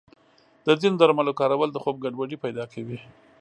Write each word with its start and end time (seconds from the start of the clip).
د 0.65 0.67
ځینو 0.81 0.99
درملو 1.01 1.37
کارول 1.39 1.69
د 1.71 1.77
خوب 1.83 1.95
ګډوډي 2.03 2.37
پیدا 2.45 2.63
کوي. 2.73 2.97